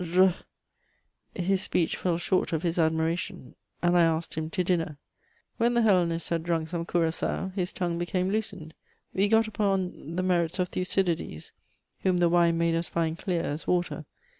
[0.03, 0.33] rr...;"
[1.35, 3.53] his speech fell short of his admiration,
[3.83, 4.97] and I asked him to dinner.
[5.57, 8.73] When the hellenist had drunk some curaçao, his tongue became loosened.
[9.13, 11.51] We got upon the merits of Thucydides,
[11.99, 14.05] whom the wine made us find clear as water.